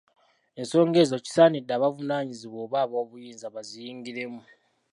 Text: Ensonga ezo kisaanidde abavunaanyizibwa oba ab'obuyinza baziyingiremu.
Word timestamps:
Ensonga 0.59 0.97
ezo 1.03 1.17
kisaanidde 1.25 1.71
abavunaanyizibwa 1.77 2.57
oba 2.65 2.77
ab'obuyinza 2.85 3.47
baziyingiremu. 3.55 4.41